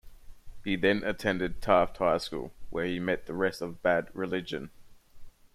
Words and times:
He 0.63 0.75
then 0.77 1.03
attended 1.03 1.61
Taft 1.61 1.97
High 1.97 2.17
School, 2.17 2.51
where 2.71 2.87
he 2.87 2.99
met 2.99 3.27
the 3.27 3.35
rest 3.35 3.61
of 3.61 3.83
Bad 3.83 4.09
Religion. 4.15 4.71